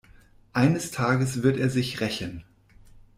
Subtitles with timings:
[0.53, 2.43] Eines Tages wird er sich rächen.